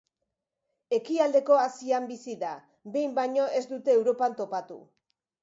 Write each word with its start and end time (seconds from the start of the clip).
Ekialdeko 0.97 1.57
Asian 1.63 2.07
bizi 2.13 2.35
da, 2.45 2.55
behin 2.97 3.15
baino 3.21 3.47
ez 3.61 3.63
dute 3.75 3.95
Europan 4.01 4.37
topatu. 4.43 4.81